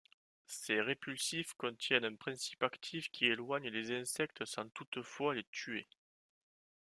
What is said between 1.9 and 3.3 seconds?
un principe actif qui